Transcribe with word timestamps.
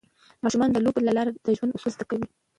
ماشومان 0.43 0.69
د 0.71 0.77
لوبو 0.85 0.99
له 1.07 1.11
لارې 1.17 1.31
د 1.45 1.47
ژوند 1.57 1.75
اصول 1.75 1.91
زده 1.95 2.05
کوي. 2.09 2.27